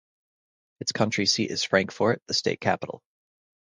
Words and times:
Its 0.79 0.91
county 0.91 1.27
seat 1.27 1.51
is 1.51 1.63
Frankfort, 1.63 2.23
the 2.25 2.33
state 2.33 2.59
capital. 2.59 3.03